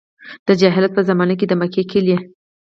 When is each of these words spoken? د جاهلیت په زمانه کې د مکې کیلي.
د 0.47 0.49
جاهلیت 0.59 0.91
په 0.95 1.01
زمانه 1.09 1.35
کې 1.39 1.45
د 1.47 1.53
مکې 1.61 1.83
کیلي. 1.91 2.17